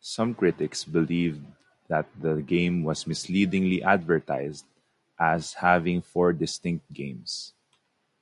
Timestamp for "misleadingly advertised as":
3.06-5.52